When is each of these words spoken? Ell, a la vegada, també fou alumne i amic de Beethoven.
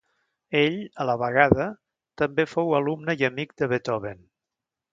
Ell, 0.59 0.77
a 1.03 1.05
la 1.09 1.15
vegada, 1.23 1.67
també 2.23 2.47
fou 2.55 2.73
alumne 2.81 3.17
i 3.21 3.29
amic 3.31 3.55
de 3.63 3.69
Beethoven. 3.75 4.29